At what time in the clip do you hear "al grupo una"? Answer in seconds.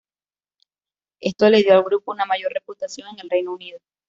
1.75-2.25